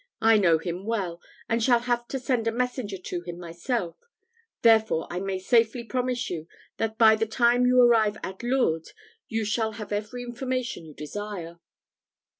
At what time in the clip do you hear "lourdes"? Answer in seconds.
8.41-8.95